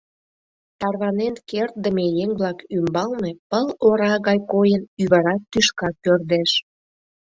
[0.79, 6.51] Тарванен кертдыме еҥ-влак ӱмбалне пыл ора гай койын ӱвыра тӱшка пӧрдеш.